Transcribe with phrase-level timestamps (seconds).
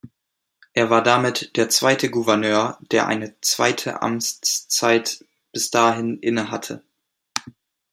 [0.73, 6.83] Er war damit der zweite Gouverneur, der eine zweite Amtszeit bis dahin innehatte.